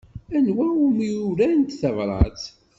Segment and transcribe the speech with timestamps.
[0.37, 2.41] Anwa umi urant tabṛat?